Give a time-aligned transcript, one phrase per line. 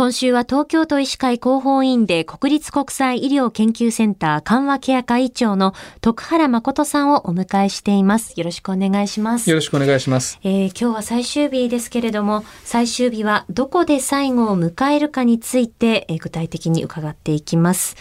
[0.00, 8.32] 今週は東京都医師会広報委員で国立国際医療研究センター緩和ケア会長の徳原誠さんをお迎えしています。
[8.34, 9.50] よろしくお願いします。
[9.50, 10.40] よろしくお願いします。
[10.42, 17.94] えー、今日は最終日ですけれども、最終日はどこで最後を迎えるかについて、えー、具体的に伺っていきます。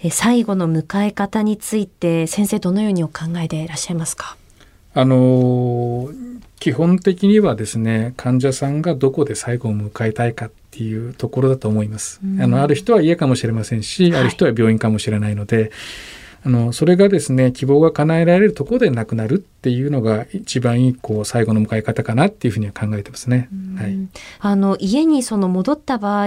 [0.00, 4.36] えー、最後の迎え方について先生どのようにお考えでいらっしゃいますか？
[4.92, 6.10] あの
[6.60, 12.20] 基本的にはですね患者さんがどこで最後を迎えたいかっていうところだと思います。
[12.40, 15.70] あのある人は家かもしれませんし、はい、ある人は病院かもしれないので、
[16.44, 23.48] あのそれがですね希望が叶えられるところでなくなるっていうのが一番いいこう最後の迎え方かなっていうふうには考えてますね。
[23.76, 23.96] はい、
[24.40, 26.26] あの家にその戻った場合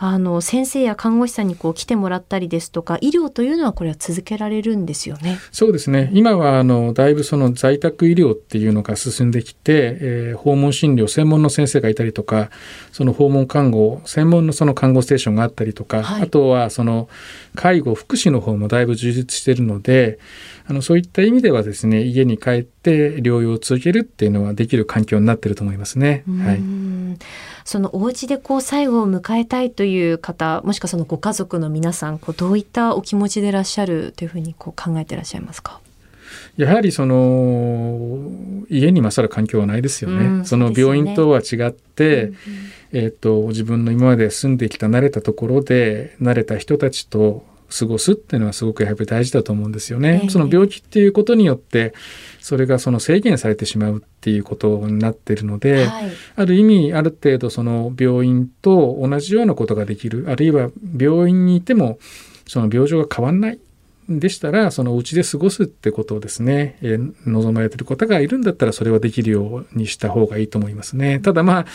[0.00, 5.38] あの先生や看護師さんにこう来てもらったりですとか医療というのはこれは続けられるんですよね。
[5.52, 12.50] そうですね今はあのだいぶその在宅医療っていうのが進んできて、えー、訪問診療専門の先生がいたりとか
[12.90, 17.08] その訪問看護専門のその看護ステーションがあったりとか、はい、あとはその
[17.54, 20.18] 介護福祉の方もだいぶ充実しているので
[20.66, 26.24] あのそういった意味ではですね家に帰って療養を続けるっていうのはできる環境になっていると思いますね。
[26.26, 26.60] はい、
[27.64, 35.80] そのお家でこう最後を迎えたいという方もしくはそのご家族の皆さんこうどういったお気持ちでいらっしゃるというふうにこう考えていらっしゃいますか？
[36.56, 38.30] やはりその
[38.68, 40.26] 家に勝る環境はないですよね。
[40.26, 42.34] うん、その病院とは違って、うんうん、
[42.92, 50.20] えーと自分の今まで住んできた慣れたところで慣れた人たちと過ごすっていうのはすごくやっぱり大事だと思うんですよね。
[50.24, 51.92] えー、その病気っていうことによって
[52.40, 60.26] それがその制限されてしまうっていうことになっているので、はい、ある意味ある程度その病院と同じようなことができる。
[60.28, 61.98] あるいは病院にいても
[62.46, 63.58] その病状が変わんない
[64.08, 71.20] でしたらそのうちで過ごすってことをですね、えー、望まれてる方がいるんだったらそれはできるようにした方がいいと思いますね。
[71.20, 71.66] ただまあ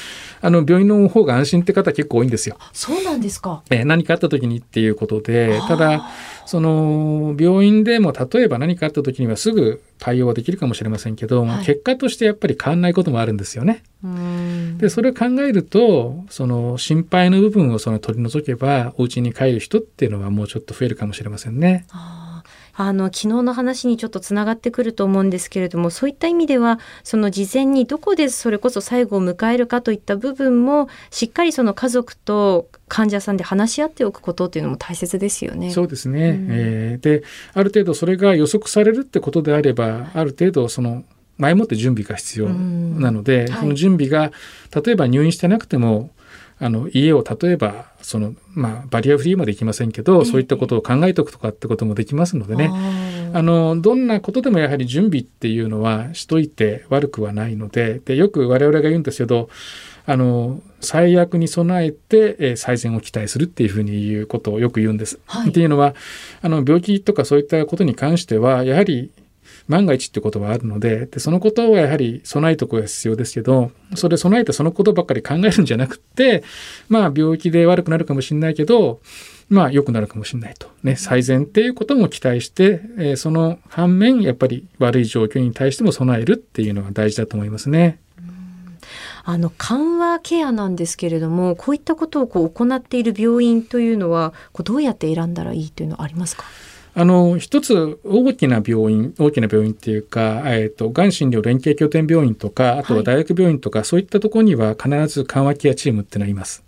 [0.41, 2.57] あの病院の方が安心って方結構多いんですよ。
[2.71, 6.09] そうなんですか、えー、何かあった時にっていうことでただ
[6.45, 13.83] その病院でも例えば何かあった時にはすぐ対応はできるかもしれませんけど、はい、結果としてやっぱり変わんないこともあるんですよね。
[14.79, 21.85] でそれを考えるとその心配の部分をその取り除けばお家に帰る人っていうのはもうちょっと増えるかもしれませんね。
[22.75, 35.71] あの昨日の話にちょっとつながってくると思うんですけれどもそういった意味ではその事前にどこでそれこそ最後を迎えるかといった部分もしっかりその家族と患者さんで話し合っておくことっていうのも大切ですよね。
[35.71, 37.23] そうですね、うん、えー、で
[37.53, 41.03] ある程度それが予測されるってことであればある程度その
[41.37, 43.51] 前もって準備が必要なので、うん。
[43.51, 44.31] はい、その準備が
[44.83, 46.09] 例えば入院してなくても
[46.59, 52.71] あの家を例えばその、まあ、バリアフリーまでいきませんけど、そういったことを考えておくとかってこともできますのでね。
[53.33, 59.49] あのどんなことでもやはり準備っていうのはしといて悪くはないのででよく我々が言うんですけど
[60.05, 65.19] あの最悪に備えて、えー、最善を期待するっていうふうに言うことをよく言うんです。
[65.25, 65.95] はい、っていうのは
[66.41, 69.11] あの病気とかそういったことに関してはやはり
[69.67, 76.43] 万が一ってことはあるのででそのことはやはり備えとくが必要ですけどそれ備えてそのことばっかり考えるんじゃなくて
[76.89, 78.99] まあ病気で悪くなるかもしれないけど
[79.49, 80.69] まあ良くなるかもしれないと。
[80.83, 87.99] ね最善っていうことも期待して、えー、その反面やっぱり悪い状況に対しても備えるっていうのが大事だと思いますね。
[89.25, 96.43] あの緩和ケアなんですけれどもこういったことをこう行っている病院というのはこうどうやって選んだらいいというのはありますか？
[96.95, 106.63] あの一つ大きな病院大きな病院っていうか、えーと、がん診療連携拠点病院とかあとは大学病院とか、はい、そういったところには必ず緩和ケアチームってのがいます。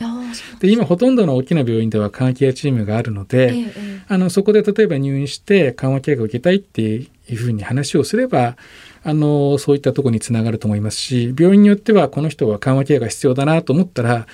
[0.59, 8.57] で今ほとんどの大きな病院では緩和ケアチームがあるので、えー、あのそこで例えば入院して緩和ケアが受けたいっていうふうに話をすれば
[9.03, 14.25] あのそういったところにつながると思いますし病院によってはこの人は緩和ケアが必要だなと思ったら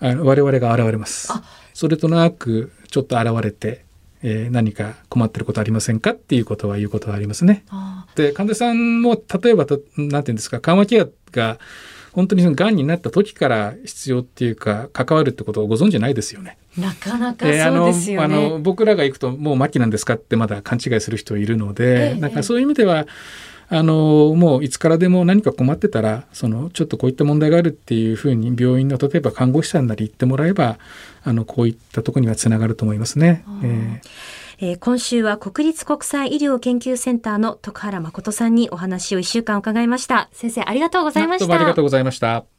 [0.00, 1.32] あの我々が現れます。
[1.72, 3.85] それとなくちょっと現れて
[4.28, 7.64] えー、何か困ってることありませんかっていうことは言うことはありますね。
[8.16, 11.60] で患者さんも例えば何て言うんですか緩和ケアが
[12.10, 16.58] 本当にそのがんになった時から必要っていうか関わるってことをご存知ないですよね。
[16.76, 18.34] なかなかそうですよね。
[18.34, 23.06] えー、あの僕らが行くともう末期なんですかってまだ勘違いする人いるので、えー、なんかそういう意味では
[23.68, 30.78] あのもういつからでも何か困ってたらそのちょっとこういった問題があるっていうふうに病院の例えば看護師さんなり言ってもらえば
[31.24, 33.44] あのこういったところにはつながると思いますね。
[33.62, 40.30] えーえー、今週は国立国際医療研究センターの徳原誠さんにお話を1週間伺いました。
[40.32, 41.54] 先生ありがとうございました。
[41.54, 42.55] ありがとうございました。